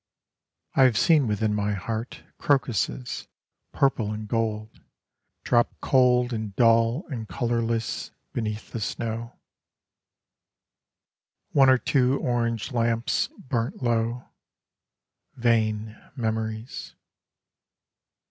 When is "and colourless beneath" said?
7.11-8.71